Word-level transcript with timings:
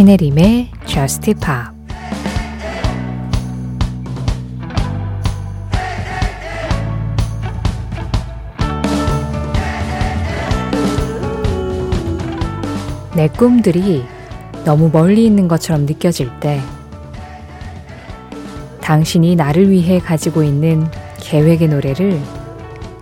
신혜림의 0.00 0.70
Just 0.86 1.34
내 13.14 13.28
꿈들이 13.28 14.02
너무 14.64 14.88
멀리 14.90 15.26
있는 15.26 15.46
것처럼 15.48 15.84
느껴질 15.84 16.30
때 16.40 16.62
당신이 18.80 19.36
나를 19.36 19.68
위해 19.68 19.98
가지고 19.98 20.42
있는 20.42 20.86
계획의 21.18 21.68
노래를 21.68 22.18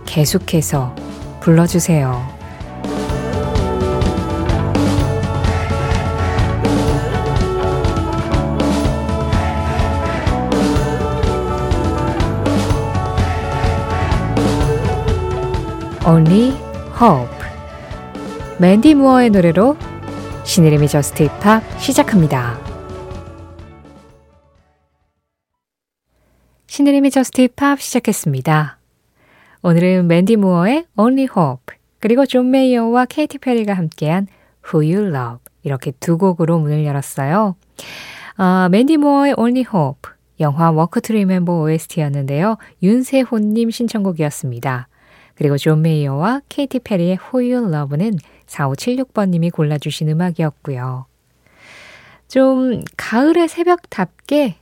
계속해서 0.05 0.93
불러주세요. 1.39 2.38
Only 16.09 16.53
Hope 16.99 17.37
맨디 18.59 18.95
무어의 18.95 19.29
노래로 19.29 19.77
신혜림의 20.43 20.87
Just 20.87 21.25
Pop 21.25 21.61
시작합니다. 21.79 22.57
신혜림의 26.65 27.11
Just 27.11 27.41
Pop 27.43 27.79
시작했습니다. 27.79 28.79
오늘은 29.61 30.07
맨디 30.07 30.37
무어의 30.37 30.85
Only 30.97 31.27
Hope 31.37 31.77
그리고 31.99 32.25
존 32.25 32.49
메이어와 32.49 33.05
케이티 33.05 33.37
페리가 33.37 33.75
함께한 33.75 34.25
Who 34.65 34.91
You 34.91 35.15
Love 35.15 35.43
이렇게 35.61 35.91
두 35.99 36.17
곡으로 36.17 36.57
문을 36.57 36.85
열었어요. 36.85 37.55
아, 38.35 38.67
맨디 38.71 38.97
무어의 38.97 39.35
Only 39.37 39.65
Hope 39.71 40.11
영화 40.39 40.71
Walk 40.71 41.01
to 41.01 41.13
Remember 41.13 41.53
OST였는데요. 41.61 42.57
윤세호님 42.81 43.69
신청곡이었습니다. 43.69 44.87
그리고 45.39 45.57
존 45.57 45.81
메이어와 45.81 46.41
케이티 46.49 46.79
페리의 46.79 47.17
Who 47.33 47.55
You 47.55 47.73
Love는 47.73 48.17
4576번님이 48.45 49.53
골라주신 49.53 50.09
음악이었고요. 50.09 51.05
좀 52.27 52.81
가을의 52.97 53.47
새벽답게 53.47 54.57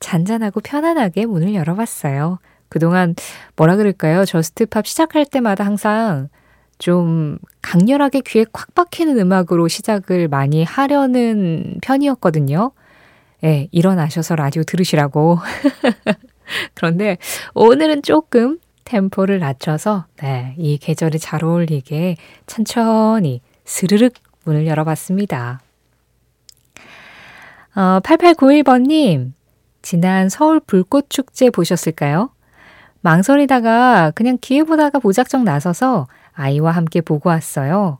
잔잔하고 0.00 0.60
편안하게 0.60 1.26
문을 1.26 1.54
열어봤어요. 1.54 2.38
그동안 2.70 3.14
뭐라 3.56 3.76
그럴까요? 3.76 4.24
Just 4.24 4.59
Pop 4.59 4.86
시작할 4.86 5.26
때마다 5.26 5.66
항상 5.66 6.30
좀 6.78 7.36
강렬하게 7.60 8.22
귀에 8.26 8.46
콱 8.54 8.74
박히는 8.74 9.18
음악으로 9.18 9.68
시작을 9.68 10.28
많이 10.28 10.64
하려는 10.64 11.76
편이었거든요. 11.82 12.72
예, 13.44 13.46
네, 13.46 13.68
일어나셔서 13.70 14.34
라디오 14.36 14.62
들으시라고. 14.62 15.38
그런데 16.72 17.18
오늘은 17.52 18.02
조금 18.02 18.58
템포를 18.84 19.38
낮춰서 19.38 20.06
네, 20.20 20.54
이 20.58 20.78
계절에 20.78 21.18
잘 21.18 21.44
어울리게 21.44 22.16
천천히 22.46 23.40
스르륵 23.64 24.14
문을 24.44 24.66
열어봤습니다. 24.66 25.60
어, 27.74 28.00
8891번님, 28.02 29.32
지난 29.80 30.28
서울 30.28 30.60
불꽃축제 30.60 31.50
보셨을까요? 31.50 32.30
망설이다가 33.00 34.12
그냥 34.14 34.38
기회 34.40 34.62
보다가 34.62 34.98
보작정 34.98 35.44
나서서 35.44 36.06
아이와 36.34 36.72
함께 36.72 37.00
보고 37.00 37.28
왔어요. 37.30 37.98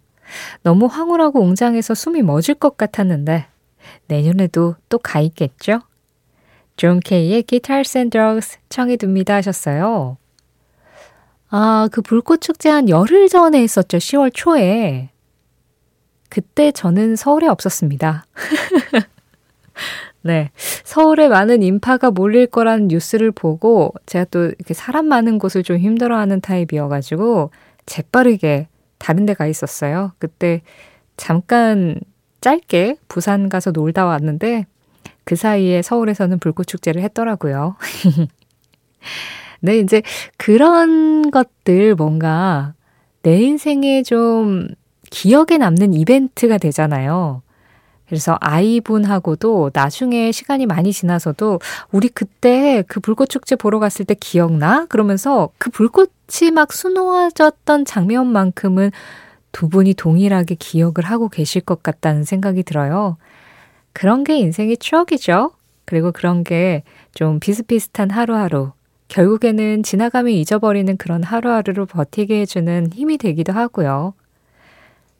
너무 0.62 0.86
황홀하고 0.86 1.40
웅장해서 1.40 1.94
숨이 1.94 2.22
멎을 2.22 2.54
것 2.58 2.76
같았는데 2.76 3.46
내년에도 4.06 4.76
또 4.88 4.98
가 4.98 5.20
있겠죠? 5.20 5.80
존 6.76 7.00
케이의 7.00 7.42
Guitars 7.42 7.98
and 7.98 8.16
Drugs 8.16 8.58
청해 8.68 8.96
둡니다 9.02 9.34
하셨어요. 9.34 10.16
아, 11.54 11.86
그 11.92 12.00
불꽃 12.00 12.40
축제 12.40 12.70
한 12.70 12.88
열흘 12.88 13.28
전에 13.28 13.60
했었죠. 13.60 13.98
10월 13.98 14.30
초에. 14.32 15.10
그때 16.30 16.72
저는 16.72 17.14
서울에 17.16 17.46
없었습니다. 17.46 18.24
네. 20.22 20.50
서울에 20.84 21.28
많은 21.28 21.62
인파가 21.62 22.10
몰릴 22.10 22.46
거라는 22.46 22.88
뉴스를 22.88 23.32
보고 23.32 23.92
제가 24.06 24.24
또 24.30 24.44
이렇게 24.46 24.72
사람 24.72 25.06
많은 25.06 25.38
곳을 25.38 25.62
좀 25.62 25.76
힘들어하는 25.78 26.40
타입이어가지고 26.40 27.50
재빠르게 27.84 28.68
다른 28.98 29.26
데 29.26 29.34
가 29.34 29.46
있었어요. 29.46 30.12
그때 30.18 30.62
잠깐 31.18 32.00
짧게 32.40 32.96
부산 33.08 33.50
가서 33.50 33.72
놀다 33.72 34.06
왔는데 34.06 34.66
그 35.24 35.36
사이에 35.36 35.82
서울에서는 35.82 36.38
불꽃축제를 36.38 37.02
했더라고요. 37.02 37.76
네, 39.62 39.78
이제 39.78 40.02
그런 40.36 41.30
것들 41.30 41.94
뭔가 41.94 42.74
내 43.22 43.40
인생에 43.40 44.02
좀 44.02 44.68
기억에 45.10 45.56
남는 45.58 45.94
이벤트가 45.94 46.58
되잖아요. 46.58 47.42
그래서 48.06 48.36
아이분하고도 48.40 49.70
나중에 49.72 50.32
시간이 50.32 50.66
많이 50.66 50.92
지나서도 50.92 51.60
우리 51.92 52.08
그때 52.08 52.82
그 52.88 53.00
불꽃축제 53.00 53.56
보러 53.56 53.78
갔을 53.78 54.04
때 54.04 54.14
기억나? 54.14 54.86
그러면서 54.86 55.50
그 55.58 55.70
불꽃이 55.70 56.50
막 56.52 56.72
수놓아졌던 56.72 57.84
장면만큼은 57.84 58.90
두 59.52 59.68
분이 59.68 59.94
동일하게 59.94 60.56
기억을 60.56 61.04
하고 61.04 61.28
계실 61.28 61.62
것 61.62 61.82
같다는 61.82 62.24
생각이 62.24 62.64
들어요. 62.64 63.16
그런 63.92 64.24
게 64.24 64.36
인생의 64.38 64.78
추억이죠. 64.78 65.52
그리고 65.86 66.10
그런 66.12 66.42
게 66.42 66.82
좀 67.14 67.40
비슷비슷한 67.40 68.10
하루하루 68.10 68.72
결국에는 69.12 69.82
지나가면 69.82 70.32
잊어버리는 70.32 70.96
그런 70.96 71.22
하루하루를 71.22 71.84
버티게 71.84 72.40
해주는 72.40 72.92
힘이 72.94 73.18
되기도 73.18 73.52
하고요. 73.52 74.14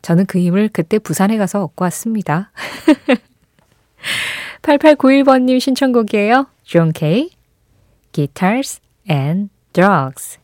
저는 0.01 0.25
그 0.25 0.39
힘을 0.39 0.71
그때 0.73 0.99
부산에 0.99 1.37
가서 1.37 1.63
얻고 1.63 1.85
왔습니다. 1.85 2.51
8891번님 4.63 5.61
신청곡이에요. 5.61 6.47
존 6.65 6.93
케이, 6.93 7.29
Guitars 8.13 8.81
and 9.11 9.51
Drugs. 9.75 10.39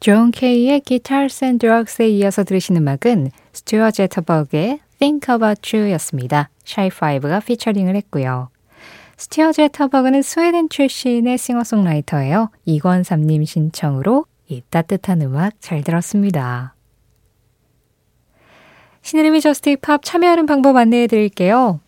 존 0.00 0.30
케이의 0.30 0.82
Guitars 0.82 1.42
and 1.42 1.66
Drugs에 1.66 2.06
이어서 2.06 2.44
들으신 2.44 2.76
음악은 2.76 3.30
스튜어 3.54 3.90
제터버그의 3.90 4.80
Think 4.98 5.34
About 5.34 5.74
You 5.74 5.90
였습니다. 5.92 6.50
샤이5가 6.64 7.42
피처링을 7.46 7.96
했고요. 7.96 8.50
스티어제 9.20 9.68
터버그는 9.74 10.22
스웨덴 10.22 10.70
출신의 10.70 11.36
싱어송라이터예요. 11.36 12.48
이권삼님 12.64 13.44
신청으로 13.44 14.24
이 14.48 14.62
따뜻한 14.70 15.20
음악 15.20 15.60
잘 15.60 15.84
들었습니다. 15.84 16.74
신혜림의 19.02 19.42
Just 19.42 19.76
Pop 19.82 20.02
참여하는 20.02 20.46
방법 20.46 20.76
안내해 20.76 21.06
드릴게요. 21.06 21.80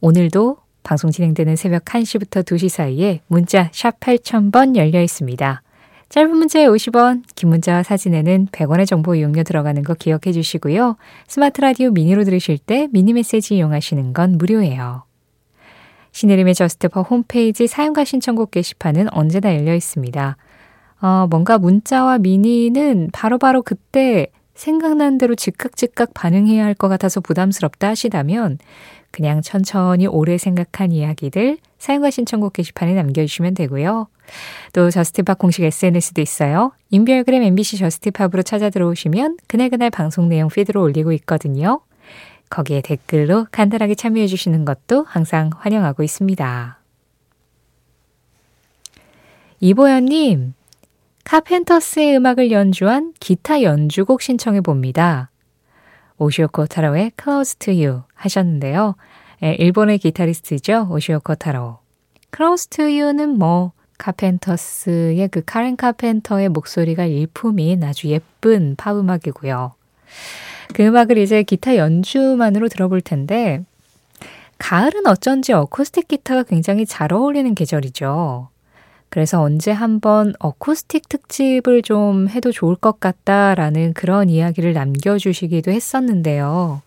오늘도 0.00 0.56
방송 0.82 1.12
진행되는 1.12 1.54
새벽 1.54 1.84
1시부터 1.84 2.42
2시 2.42 2.68
사이에 2.68 3.20
문자 3.28 3.70
샵 3.72 4.00
8000번 4.00 4.74
열려 4.74 5.00
있습니다. 5.00 5.62
짧은 6.08 6.36
문자에 6.36 6.66
50원, 6.66 7.22
긴 7.36 7.50
문자와 7.50 7.84
사진에는 7.84 8.48
100원의 8.50 8.84
정보 8.88 9.14
이용료 9.14 9.44
들어가는 9.44 9.80
거 9.84 9.94
기억해 9.94 10.32
주시고요. 10.32 10.96
스마트 11.28 11.60
라디오 11.60 11.92
미니로 11.92 12.24
들으실 12.24 12.58
때 12.58 12.88
미니 12.90 13.12
메시지 13.12 13.54
이용하시는 13.54 14.12
건 14.12 14.38
무료예요. 14.38 15.07
신혜림의 16.18 16.56
Just 16.56 16.82
Pop 16.82 17.02
홈페이지 17.02 17.68
사연과 17.68 18.04
신청곡 18.04 18.50
게시판은 18.50 19.06
언제나 19.12 19.54
열려 19.54 19.72
있습니다. 19.72 20.36
어, 21.00 21.26
뭔가 21.30 21.58
문자와 21.58 22.18
미니는 22.18 23.10
바로바로 23.12 23.38
바로 23.38 23.62
그때 23.62 24.26
생각난 24.56 25.18
대로 25.18 25.36
즉각 25.36 25.76
즉각 25.76 26.14
반응해야 26.14 26.64
할 26.64 26.74
것 26.74 26.88
같아서 26.88 27.20
부담스럽다 27.20 27.90
하시다면 27.90 28.58
그냥 29.12 29.42
천천히 29.42 30.08
오래 30.08 30.38
생각한 30.38 30.90
이야기들 30.90 31.58
사연과 31.78 32.10
신청곡 32.10 32.54
게시판에 32.54 32.94
남겨주시면 32.94 33.54
되고요. 33.54 34.08
또 34.72 34.90
저스티팝 34.90 35.38
공식 35.38 35.62
SNS도 35.62 36.20
있어요. 36.20 36.72
인별그램 36.90 37.44
MBC 37.44 37.76
저스티팝으로 37.76 38.42
찾아 38.42 38.70
들어오시면 38.70 39.36
그날그날 39.46 39.90
방송 39.90 40.28
내용 40.28 40.48
피드로 40.48 40.82
올리고 40.82 41.12
있거든요. 41.12 41.80
거기에 42.50 42.80
댓글로 42.80 43.46
간단하게 43.50 43.94
참여해 43.94 44.26
주시는 44.26 44.64
것도 44.64 45.04
항상 45.04 45.50
환영하고 45.56 46.02
있습니다. 46.02 46.78
이보연님, 49.60 50.54
카펜터스의 51.24 52.16
음악을 52.16 52.50
연주한 52.50 53.12
기타 53.20 53.62
연주곡 53.62 54.22
신청해 54.22 54.60
봅니다. 54.60 55.30
오시오코 56.18 56.66
타로의 56.66 57.12
Close 57.20 57.58
to 57.58 57.74
You 57.74 58.02
하셨는데요. 58.14 58.94
예, 59.42 59.52
일본의 59.54 59.98
기타리스트죠. 59.98 60.88
오시오코 60.90 61.36
타로. 61.36 61.78
Close 62.34 62.70
to 62.70 62.84
You는 62.84 63.38
뭐 63.38 63.72
카펜터스의 63.98 65.28
그 65.28 65.42
카렌 65.44 65.76
카펜터의 65.76 66.48
목소리가 66.48 67.04
일품인 67.04 67.84
아주 67.84 68.08
예쁜 68.08 68.74
팝음악이고요. 68.76 69.74
그 70.74 70.84
음악을 70.84 71.18
이제 71.18 71.42
기타 71.42 71.76
연주만으로 71.76 72.68
들어볼 72.68 73.00
텐데, 73.00 73.64
가을은 74.58 75.06
어쩐지 75.06 75.52
어쿠스틱 75.52 76.08
기타가 76.08 76.42
굉장히 76.42 76.84
잘 76.84 77.12
어울리는 77.12 77.54
계절이죠. 77.54 78.48
그래서 79.08 79.40
언제 79.40 79.70
한번 79.70 80.34
어쿠스틱 80.38 81.08
특집을 81.08 81.82
좀 81.82 82.28
해도 82.28 82.52
좋을 82.52 82.76
것 82.76 83.00
같다라는 83.00 83.94
그런 83.94 84.28
이야기를 84.28 84.74
남겨주시기도 84.74 85.70
했었는데요. 85.70 86.82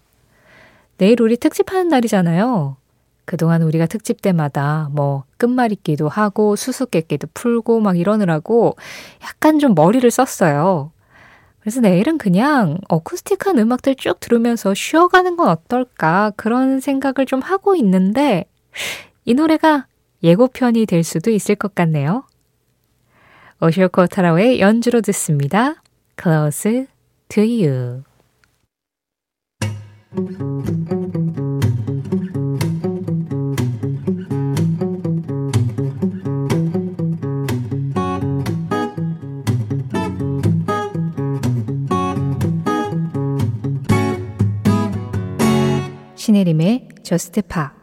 내일 0.97 1.21
우리 1.21 1.35
특집하는 1.37 1.87
날이잖아요. 1.87 2.75
그동안 3.25 3.63
우리가 3.63 3.85
특집 3.87 4.21
때마다 4.21 4.89
뭐 4.91 5.23
끝말잇기도 5.37 6.09
하고 6.09 6.55
수수께끼도 6.55 7.29
풀고 7.33 7.79
막 7.79 7.97
이러느라고 7.97 8.75
약간 9.23 9.57
좀 9.57 9.73
머리를 9.73 10.09
썼어요. 10.11 10.91
그래서 11.61 11.79
내일은 11.79 12.17
그냥 12.17 12.77
어쿠스틱한 12.89 13.57
음악들 13.59 13.95
쭉 13.95 14.19
들으면서 14.19 14.73
쉬어가는 14.73 15.37
건 15.37 15.47
어떨까 15.47 16.31
그런 16.35 16.79
생각을 16.79 17.25
좀 17.27 17.39
하고 17.39 17.75
있는데 17.75 18.45
이 19.25 19.33
노래가 19.33 19.85
예고편이 20.23 20.85
될 20.87 21.03
수도 21.03 21.29
있을 21.31 21.55
것 21.55 21.75
같네요. 21.75 22.23
오쇼코 23.61 24.07
타라오의 24.07 24.59
연주로 24.59 25.01
듣습니다. 25.01 25.75
Close 26.19 26.87
to 27.29 27.43
You. 27.43 28.03
저스트 47.11 47.41
파 47.41 47.73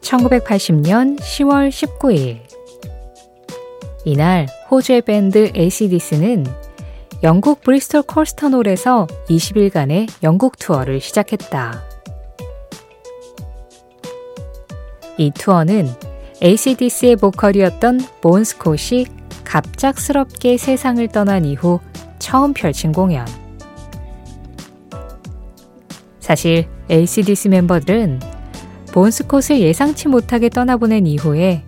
(1980년 0.00 1.20
10월 1.20 1.68
19일) 1.68 2.40
이날 4.06 4.46
호주의 4.70 5.02
밴드 5.02 5.52
ACDC는 5.54 6.46
영국 7.22 7.60
브리스톨 7.60 8.04
콜스턴홀에서 8.04 9.06
20일간의 9.28 10.08
영국 10.22 10.58
투어를 10.58 11.02
시작했다. 11.02 11.85
이 15.18 15.30
투어는 15.30 15.88
ACDC의 16.42 17.16
보컬이었던 17.16 18.00
본 18.20 18.44
스콧이 18.44 19.06
갑작스럽게 19.44 20.58
세상을 20.58 21.06
떠난 21.08 21.44
이후 21.44 21.80
처음 22.18 22.52
펼친 22.52 22.92
공연. 22.92 23.26
사실 26.20 26.68
ACDC 26.90 27.48
멤버들은 27.50 28.20
본 28.92 29.10
스콧을 29.10 29.60
예상치 29.60 30.08
못하게 30.08 30.48
떠나보낸 30.48 31.06
이후에 31.06 31.62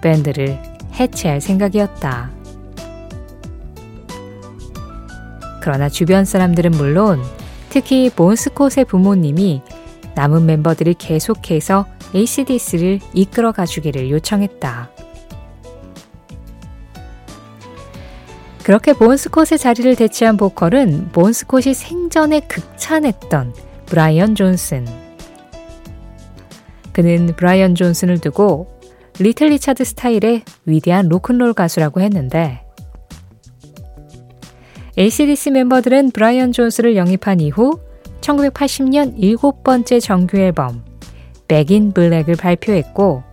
밴드를 0.00 0.58
해체할 0.94 1.40
생각이었다. 1.40 2.30
그러나 5.60 5.88
주변 5.88 6.24
사람들은 6.24 6.70
물론 6.72 7.20
특히 7.68 8.10
본 8.10 8.36
스콧의 8.36 8.86
부모님이 8.86 9.62
남은 10.14 10.46
멤버들이 10.46 10.94
계속해서 10.94 11.86
ACDC를 12.14 13.00
이끌어 13.14 13.52
가주기를 13.52 14.10
요청했다. 14.10 14.90
그렇게 18.62 18.92
본스콧의 18.92 19.58
자리를 19.58 19.96
대체한 19.96 20.36
보컬은 20.36 21.10
본스콧이 21.12 21.74
생전에 21.74 22.40
극찬했던 22.40 23.54
브라이언 23.86 24.34
존슨. 24.34 24.86
그는 26.92 27.34
브라이언 27.36 27.74
존슨을 27.74 28.18
두고 28.18 28.80
리틀 29.18 29.48
리차드 29.48 29.84
스타일의 29.84 30.42
위대한 30.66 31.08
로큰롤 31.08 31.54
가수라고 31.54 32.00
했는데 32.00 32.64
ACDC 34.98 35.50
멤버들은 35.52 36.10
브라이언 36.10 36.52
존슨을 36.52 36.96
영입한 36.96 37.40
이후 37.40 37.80
1980년 38.20 39.14
일곱 39.16 39.62
번째 39.62 40.00
정규 40.00 40.38
앨범 40.38 40.89
Back 41.50 41.77
in 41.77 41.90
Black을 41.90 42.36
발표했고 42.36 43.24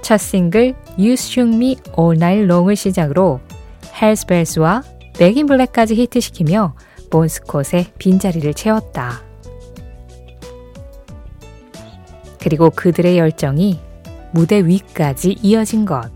첫 0.00 0.16
싱글 0.16 0.74
You 0.96 1.12
Shook 1.12 1.54
Me 1.54 1.76
All 1.98 2.16
Night 2.16 2.44
Long을 2.44 2.76
시작으로 2.76 3.40
헬스벨스와 4.00 4.82
백인 5.18 5.44
블랙까지 5.44 5.94
히트시키며 5.96 6.74
본스콧의 7.10 7.92
빈자리를 7.98 8.54
채웠다. 8.54 9.20
그리고 12.40 12.70
그들의 12.70 13.18
열정이 13.18 13.78
무대 14.30 14.64
위까지 14.64 15.36
이어진 15.42 15.84
것. 15.84 16.10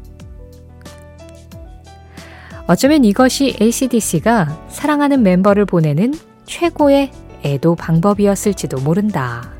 어쩌면 2.66 3.04
이것이 3.04 3.58
ACDC가 3.60 4.68
사랑하는 4.70 5.22
멤버를 5.22 5.66
보내는 5.66 6.14
최고의 6.46 7.10
애도 7.44 7.74
방법이었을지도 7.74 8.80
모른다. 8.80 9.53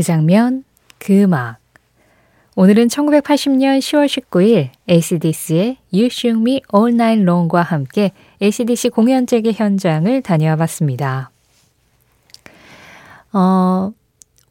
그 0.00 0.02
장면, 0.02 0.64
그 0.98 1.24
음악. 1.24 1.58
오늘은 2.56 2.86
1980년 2.86 3.80
10월 3.80 4.06
19일 4.06 4.70
ACDC의 4.88 5.76
You 5.92 6.06
Shook 6.06 6.40
Me 6.40 6.62
All 6.74 6.94
Night 6.94 7.20
Long과 7.20 7.60
함께 7.60 8.12
ACDC 8.40 8.88
공연 8.88 9.26
재개 9.26 9.52
현장을 9.52 10.22
다녀와 10.22 10.56
봤습니다. 10.56 11.30
어, 13.34 13.92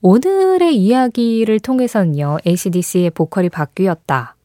오늘의 0.03 0.77
이야기를 0.77 1.61
통해서는요, 1.61 2.37
ACDC의 2.45 3.09
보컬이 3.09 3.49
바뀌었다. 3.49 4.35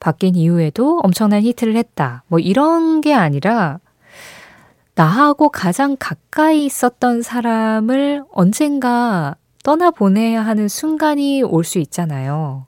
바뀐 0.00 0.34
이후에도 0.34 0.98
엄청난 1.04 1.42
히트를 1.42 1.76
했다. 1.76 2.24
뭐 2.26 2.40
이런 2.40 3.00
게 3.00 3.14
아니라, 3.14 3.78
나하고 4.96 5.50
가장 5.50 5.96
가까이 5.96 6.64
있었던 6.64 7.22
사람을 7.22 8.24
언젠가 8.32 9.36
떠나보내야 9.62 10.40
하는 10.44 10.68
순간이 10.68 11.42
올 11.42 11.64
수 11.64 11.78
있잖아요. 11.78 12.66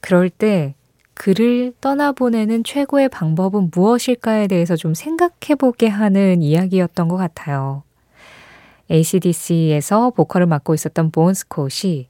그럴 0.00 0.28
때 0.30 0.74
그를 1.14 1.72
떠나보내는 1.80 2.64
최고의 2.64 3.08
방법은 3.08 3.70
무엇일까에 3.74 4.48
대해서 4.48 4.76
좀 4.76 4.94
생각해 4.94 5.54
보게 5.58 5.86
하는 5.86 6.42
이야기였던 6.42 7.08
것 7.08 7.16
같아요. 7.16 7.82
ACDC에서 8.90 10.10
보컬을 10.10 10.46
맡고 10.46 10.74
있었던 10.74 11.10
본 11.12 11.34
스콧이 11.34 12.08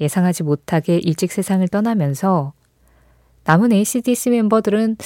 예상하지 0.00 0.42
못하게 0.42 0.98
일찍 0.98 1.32
세상을 1.32 1.66
떠나면서 1.68 2.52
남은 3.44 3.72
ACDC 3.72 4.30
멤버들은 4.30 4.96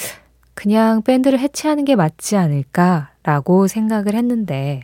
그냥 0.54 1.02
밴드를 1.02 1.38
해체하는 1.38 1.84
게 1.84 1.96
맞지 1.96 2.36
않을까라고 2.36 3.68
생각을 3.68 4.14
했는데 4.14 4.82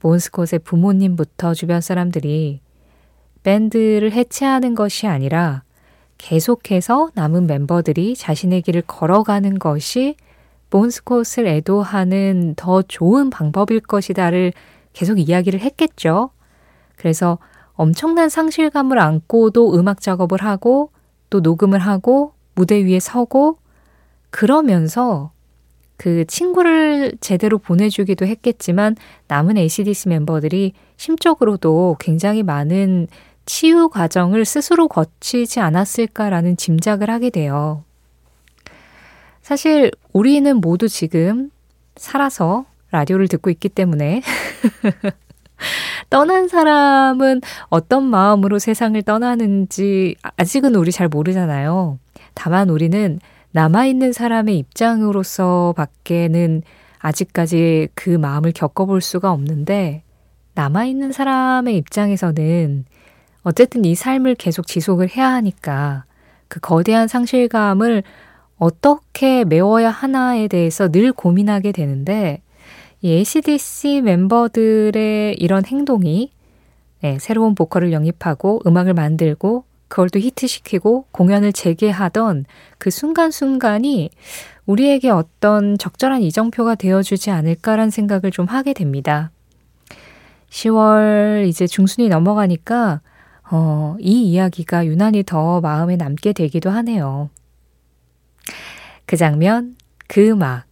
본 0.00 0.18
스콧의 0.18 0.60
부모님부터 0.64 1.54
주변 1.54 1.80
사람들이 1.80 2.60
밴드를 3.44 4.10
해체하는 4.12 4.74
것이 4.74 5.06
아니라 5.06 5.62
계속해서 6.18 7.10
남은 7.14 7.46
멤버들이 7.46 8.16
자신의 8.16 8.62
길을 8.62 8.82
걸어가는 8.86 9.58
것이 9.58 10.16
몬스콧을 10.70 11.46
애도하는 11.46 12.54
더 12.56 12.82
좋은 12.82 13.30
방법일 13.30 13.80
것이다를 13.80 14.52
계속 14.92 15.20
이야기를 15.20 15.60
했겠죠. 15.60 16.30
그래서 16.96 17.38
엄청난 17.74 18.28
상실감을 18.28 18.98
안고도 18.98 19.74
음악 19.74 20.00
작업을 20.00 20.42
하고 20.42 20.90
또 21.30 21.40
녹음을 21.40 21.78
하고 21.78 22.32
무대 22.54 22.84
위에 22.84 23.00
서고 23.00 23.58
그러면서 24.30 25.32
그 25.96 26.24
친구를 26.26 27.14
제대로 27.20 27.58
보내주기도 27.58 28.26
했겠지만 28.26 28.96
남은 29.28 29.56
ACDC 29.56 30.08
멤버들이 30.08 30.72
심적으로도 30.96 31.96
굉장히 32.00 32.42
많은 32.42 33.06
치유 33.46 33.88
과정을 33.88 34.44
스스로 34.44 34.88
거치지 34.88 35.60
않았을까라는 35.60 36.56
짐작을 36.56 37.10
하게 37.10 37.30
돼요. 37.30 37.84
사실 39.42 39.90
우리는 40.12 40.56
모두 40.56 40.88
지금 40.88 41.50
살아서 41.96 42.64
라디오를 42.90 43.28
듣고 43.28 43.50
있기 43.50 43.68
때문에 43.68 44.22
떠난 46.10 46.48
사람은 46.48 47.40
어떤 47.68 48.04
마음으로 48.04 48.58
세상을 48.58 49.00
떠나는지 49.02 50.16
아직은 50.36 50.74
우리 50.74 50.92
잘 50.92 51.08
모르잖아요. 51.08 51.98
다만 52.34 52.70
우리는 52.70 53.18
남아있는 53.52 54.12
사람의 54.12 54.58
입장으로서 54.58 55.74
밖에는 55.76 56.62
아직까지 56.98 57.88
그 57.94 58.10
마음을 58.10 58.52
겪어볼 58.52 59.00
수가 59.00 59.30
없는데, 59.30 60.02
남아있는 60.54 61.12
사람의 61.12 61.76
입장에서는 61.76 62.84
어쨌든 63.44 63.84
이 63.84 63.94
삶을 63.94 64.34
계속 64.34 64.66
지속을 64.66 65.10
해야 65.16 65.32
하니까 65.32 66.04
그 66.48 66.60
거대한 66.60 67.08
상실감을 67.08 68.02
어떻게 68.58 69.44
메워야 69.44 69.90
하나에 69.90 70.48
대해서 70.48 70.88
늘 70.88 71.12
고민하게 71.12 71.72
되는데, 71.72 72.40
이 73.02 73.12
ACDC 73.12 74.00
멤버들의 74.02 75.36
이런 75.38 75.64
행동이 75.66 76.32
네, 77.02 77.18
새로운 77.18 77.54
보컬을 77.54 77.92
영입하고 77.92 78.62
음악을 78.66 78.94
만들고 78.94 79.64
그걸 79.88 80.08
또 80.08 80.18
히트시키고 80.18 81.04
공연을 81.10 81.52
재개하던 81.52 82.46
그 82.78 82.90
순간순간이 82.90 84.08
우리에게 84.64 85.10
어떤 85.10 85.76
적절한 85.76 86.22
이정표가 86.22 86.76
되어주지 86.76 87.30
않을까란 87.30 87.90
생각을 87.90 88.30
좀 88.30 88.46
하게 88.46 88.72
됩니다. 88.72 89.30
10월 90.48 91.46
이제 91.46 91.66
중순이 91.66 92.08
넘어가니까 92.08 93.02
어, 93.56 93.94
이 94.00 94.32
이야기가 94.32 94.84
유난히 94.84 95.22
더 95.22 95.60
마음에 95.60 95.94
남게 95.94 96.32
되기도 96.32 96.70
하네요. 96.70 97.30
그 99.06 99.16
장면, 99.16 99.76
그 100.08 100.28
음악. 100.28 100.64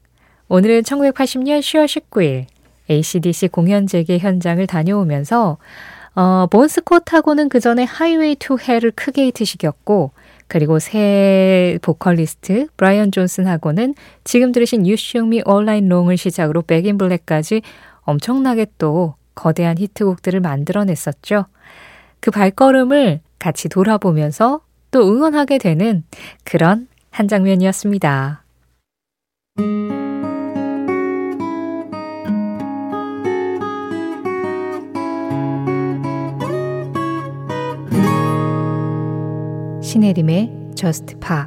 오늘은 0.49 0.83
1980년 0.83 1.61
10월 1.61 1.85
19일 1.87 2.47
ACDC 2.91 3.49
공연 3.49 3.87
재개 3.87 4.19
현장을 4.19 4.67
다녀오면서 4.67 5.59
어, 6.17 6.47
본 6.51 6.67
스콧하고는 6.67 7.51
그 7.51 7.61
전에 7.61 7.85
Highway 7.85 8.35
to 8.35 8.59
Hell을 8.59 8.91
크게 8.91 9.27
히트시켰고 9.27 10.11
그리고 10.49 10.81
새 10.81 11.79
보컬리스트 11.83 12.67
브라이언 12.77 13.13
존슨하고는 13.13 13.95
지금 14.25 14.51
들으신 14.51 14.81
You 14.81 14.95
Show 14.95 15.29
Me 15.29 15.43
All 15.49 15.63
Night 15.63 15.87
Long을 15.87 16.17
시작으로 16.17 16.63
백인 16.63 16.99
블랙까지 16.99 17.63
엄청나게 18.01 18.67
또 18.79 19.15
거대한 19.37 19.79
히트곡들을 19.79 20.41
만들어냈었죠. 20.41 21.47
그 22.23 22.31
발걸음을 22.31 23.21
같이 23.41 23.69
돌아보면서 23.69 24.61
또 24.93 25.13
응원하게 25.13 25.59
되는 25.59 26.05
그런 26.45 26.87
한 27.11 27.27
장면이었습니다. 27.27 28.45
신혜림의 39.83 40.71
Just 40.75 41.17
Pop 41.21 41.45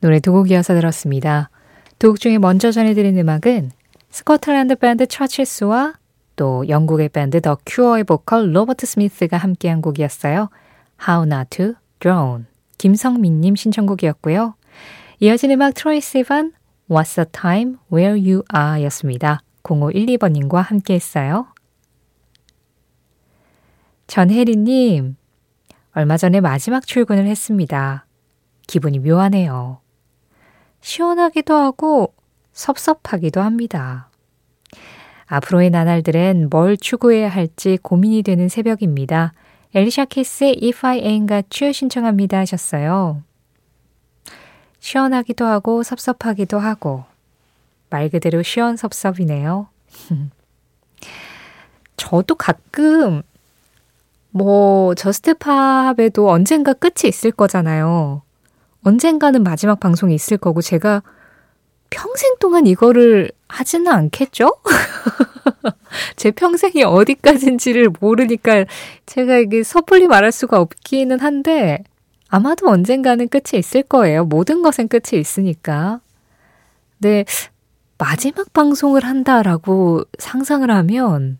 노래 0.00 0.20
두 0.20 0.32
곡 0.32 0.50
이어서 0.50 0.74
들었습니다. 0.74 1.50
두 1.98 2.08
곡 2.08 2.20
중에 2.20 2.38
먼저 2.38 2.72
전해드린 2.72 3.18
음악은 3.18 3.70
스코틀랜드 4.10 4.76
밴드 4.76 5.06
처치스와 5.06 5.94
또 6.36 6.68
영국의 6.68 7.08
밴드 7.10 7.40
더 7.40 7.56
큐어의 7.66 8.04
보컬 8.04 8.54
로버트 8.54 8.86
스미스가 8.86 9.36
함께한 9.36 9.82
곡이었어요. 9.82 10.50
How 11.06 11.24
Not 11.24 11.56
to 11.56 11.74
Drown 12.00 12.46
김성민님 12.78 13.56
신청곡이었고요. 13.56 14.54
이어진 15.20 15.50
음악 15.52 15.74
트로이 15.74 16.00
시반 16.00 16.52
What's 16.88 17.14
the 17.14 17.26
Time 17.30 17.76
Where 17.92 18.18
You 18.18 18.42
Are 18.54 18.84
였습니다. 18.84 19.40
0512번님과 19.62 20.62
함께 20.62 20.94
했어요. 20.94 21.46
전혜리님, 24.06 25.16
얼마 25.94 26.16
전에 26.16 26.40
마지막 26.40 26.86
출근을 26.86 27.26
했습니다. 27.26 28.06
기분이 28.66 28.98
묘하네요. 28.98 29.80
시원하기도 30.80 31.54
하고 31.54 32.14
섭섭하기도 32.52 33.40
합니다. 33.40 34.10
앞으로의 35.26 35.70
나날들엔 35.70 36.48
뭘 36.50 36.76
추구해야 36.76 37.28
할지 37.28 37.78
고민이 37.82 38.22
되는 38.22 38.48
새벽입니다. 38.48 39.32
엘리샤 39.74 40.04
키스의 40.06 40.60
If 40.62 40.86
I 40.86 41.00
Ain't 41.00 41.28
Got 41.28 41.64
You 41.64 41.72
신청합니다 41.72 42.38
하셨어요. 42.38 43.22
시원하기도 44.78 45.44
하고 45.44 45.82
섭섭하기도 45.82 46.58
하고 46.58 47.04
말 47.90 48.08
그대로 48.10 48.42
시원섭섭이네요. 48.42 49.68
저도 51.96 52.34
가끔 52.34 53.22
뭐 54.30 54.94
저스트팝에도 54.94 56.28
언젠가 56.28 56.72
끝이 56.72 57.08
있을 57.08 57.30
거잖아요. 57.30 58.22
언젠가는 58.82 59.42
마지막 59.42 59.80
방송이 59.80 60.14
있을 60.14 60.36
거고 60.36 60.60
제가 60.60 61.02
평생 61.90 62.34
동안 62.40 62.66
이거를 62.66 63.30
하지는 63.54 63.92
않겠죠? 63.92 64.56
제 66.16 66.32
평생이 66.32 66.82
어디까지인지를 66.82 67.90
모르니까 68.00 68.64
제가 69.06 69.38
이게 69.38 69.62
섣불리 69.62 70.08
말할 70.08 70.32
수가 70.32 70.60
없기는 70.60 71.20
한데 71.20 71.84
아마도 72.28 72.68
언젠가는 72.68 73.28
끝이 73.28 73.58
있을 73.58 73.84
거예요. 73.84 74.24
모든 74.24 74.62
것엔 74.62 74.88
끝이 74.88 75.20
있으니까. 75.20 76.00
네, 76.98 77.24
마지막 77.96 78.52
방송을 78.52 79.04
한다라고 79.04 80.02
상상을 80.18 80.68
하면 80.68 81.38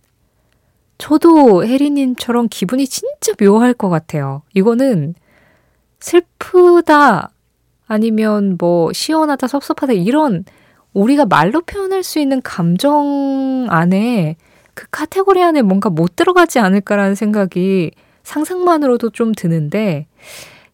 저도 0.98 1.66
혜리님처럼 1.66 2.48
기분이 2.48 2.86
진짜 2.86 3.32
묘할 3.40 3.74
것 3.74 3.88
같아요. 3.88 4.42
이거는 4.54 5.14
슬프다, 5.98 7.32
아니면 7.86 8.56
뭐 8.58 8.92
시원하다, 8.92 9.48
섭섭하다, 9.48 9.94
이런 9.94 10.44
우리가 10.94 11.26
말로 11.26 11.60
표현할 11.60 12.02
수 12.02 12.18
있는 12.20 12.40
감정 12.40 13.66
안에 13.68 14.36
그 14.74 14.86
카테고리 14.90 15.42
안에 15.42 15.62
뭔가 15.62 15.90
못 15.90 16.16
들어가지 16.16 16.58
않을까라는 16.58 17.14
생각이 17.14 17.90
상상만으로도 18.22 19.10
좀 19.10 19.32
드는데, 19.32 20.06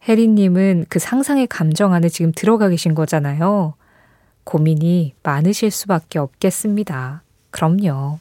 혜리님은 0.09 0.87
그 0.89 0.99
상상의 0.99 1.47
감정 1.47 1.93
안에 1.93 2.09
지금 2.09 2.33
들어가 2.35 2.69
계신 2.69 2.95
거잖아요. 2.95 3.75
고민이 4.45 5.15
많으실 5.23 5.71
수밖에 5.71 6.19
없겠습니다. 6.19 7.23
그럼요. 7.51 8.19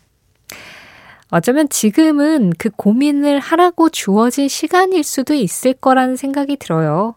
어쩌면 1.32 1.70
지금은 1.70 2.53
그 2.58 2.70
고민을 2.75 3.39
하라고 3.39 3.89
주어진 3.89 4.48
시간일 4.48 5.03
수도 5.03 5.36
있을 5.36 5.74
거라는 5.74 6.15
생각이 6.15 6.58
들어요. 6.58 7.15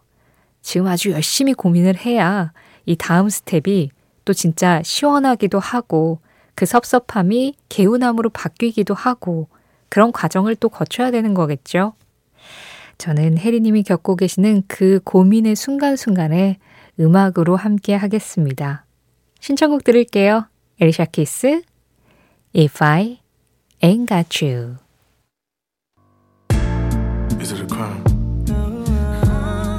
지금 0.61 0.87
아주 0.87 1.11
열심히 1.11 1.55
고민을 1.55 1.97
해야 1.97 2.53
이 2.85 2.95
다음 2.95 3.29
스텝이 3.29 3.91
또 4.25 4.33
진짜 4.33 4.83
시원하기도 4.83 5.59
하고 5.59 6.21
그 6.55 6.67
섭섭함이 6.67 7.55
개운함으로 7.69 8.31
바뀌기도 8.31 8.95
하고 8.95 9.49
그런 9.89 10.13
과정을 10.13 10.57
또 10.57 10.69
거쳐야 10.69 11.11
되는 11.11 11.35
거겠죠. 11.35 11.95
저는 12.99 13.39
혜리님이 13.39 13.83
겪고 13.83 14.17
계시는 14.17 14.63
그 14.69 15.01
고민의 15.05 15.57
순간순간에 15.57 16.59
음악으로 17.01 17.57
함께 17.57 17.95
하겠습니다. 17.95 18.85
신청곡 19.41 19.83
들을게요. 19.85 20.47
에리샤 20.81 21.07
키스, 21.07 21.63
If 22.57 22.85
I 22.85 23.19
Ain't 23.83 24.09
Got 24.09 24.45
You. 24.45 24.77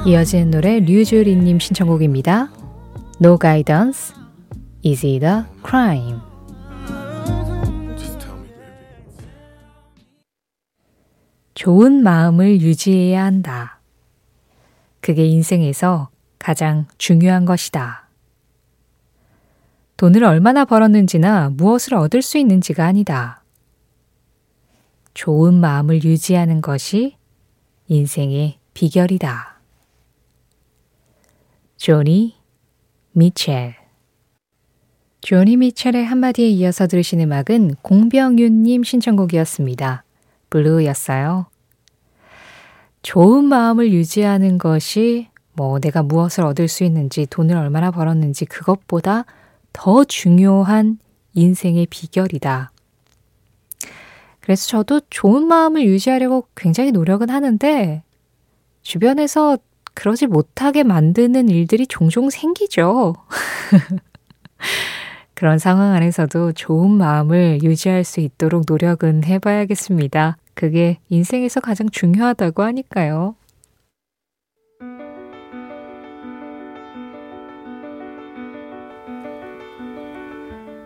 이어지는 0.06 0.50
노래 0.50 0.80
류주리님 0.80 1.58
신청곡입니다. 1.58 2.52
No 3.22 3.38
Guidance, 3.38 4.14
Is 4.86 5.06
It 5.06 5.24
a 5.24 5.44
Crime? 5.66 6.20
좋은 11.54 12.02
마음을 12.02 12.60
유지해야 12.60 13.24
한다. 13.24 13.80
그게 15.00 15.24
인생에서 15.24 16.10
가장 16.38 16.86
중요한 16.98 17.46
것이다. 17.46 18.08
돈을 19.96 20.22
얼마나 20.22 20.66
벌었는지나 20.66 21.50
무엇을 21.50 21.94
얻을 21.94 22.20
수 22.20 22.36
있는지가 22.36 22.84
아니다. 22.84 23.42
좋은 25.14 25.54
마음을 25.54 26.04
유지하는 26.04 26.60
것이 26.60 27.16
인생의 27.88 28.58
비결이다. 28.74 29.60
조니 31.78 32.36
미첼 33.12 33.83
조니 35.24 35.56
미첼의 35.56 36.04
한마디에 36.04 36.46
이어서 36.48 36.86
들으신 36.86 37.18
음악은 37.20 37.76
공병윤님 37.80 38.84
신청곡이었습니다. 38.84 40.04
블루였어요. 40.50 41.46
좋은 43.00 43.46
마음을 43.46 43.90
유지하는 43.90 44.58
것이 44.58 45.28
뭐 45.54 45.80
내가 45.80 46.02
무엇을 46.02 46.44
얻을 46.44 46.68
수 46.68 46.84
있는지 46.84 47.24
돈을 47.24 47.56
얼마나 47.56 47.90
벌었는지 47.90 48.44
그것보다 48.44 49.24
더 49.72 50.04
중요한 50.04 50.98
인생의 51.32 51.86
비결이다. 51.86 52.70
그래서 54.40 54.66
저도 54.66 55.00
좋은 55.08 55.46
마음을 55.46 55.86
유지하려고 55.86 56.46
굉장히 56.54 56.92
노력은 56.92 57.30
하는데, 57.30 58.02
주변에서 58.82 59.56
그러지 59.94 60.26
못하게 60.26 60.82
만드는 60.82 61.48
일들이 61.48 61.86
종종 61.86 62.28
생기죠. 62.28 63.14
그런 65.34 65.58
상황 65.58 65.92
안에서도 65.92 66.52
좋은 66.52 66.90
마음을 66.92 67.62
유지할 67.62 68.04
수 68.04 68.20
있도록 68.20 68.64
노력은 68.68 69.24
해봐야겠습니다. 69.24 70.36
그게 70.54 70.98
인생에서 71.08 71.60
가장 71.60 71.88
중요하다고 71.90 72.62
하니까요. 72.62 73.34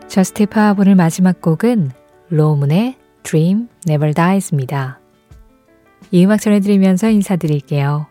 Just 0.08 0.46
Pop 0.46 0.61
오늘의 0.61 0.94
마지막 0.94 1.42
곡은 1.42 1.90
로문의 2.30 2.96
Dream 3.22 3.68
Never 3.86 4.14
Dies입니다. 4.14 4.98
이 6.10 6.24
음악 6.24 6.40
전해드리면서 6.40 7.10
인사드릴게요. 7.10 8.06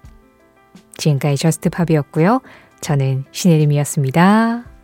지금까지 0.97 1.37
Just 1.37 1.69
Pop이었고요. 1.71 2.41
저는 2.81 3.25
신혜림이었습니다. 3.31 4.76